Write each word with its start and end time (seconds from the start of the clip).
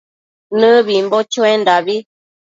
Nëbimbo 0.59 1.17
chuendabi 1.31 1.95